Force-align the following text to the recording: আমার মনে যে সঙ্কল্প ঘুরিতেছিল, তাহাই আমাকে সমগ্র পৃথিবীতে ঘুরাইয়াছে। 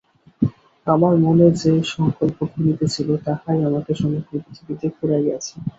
আমার 0.87 1.13
মনে 1.17 1.47
যে 1.61 1.73
সঙ্কল্প 1.93 2.37
ঘুরিতেছিল, 2.51 3.09
তাহাই 3.25 3.59
আমাকে 3.69 3.91
সমগ্র 3.93 4.31
পৃথিবীতে 4.35 4.87
ঘুরাইয়াছে। 4.95 5.53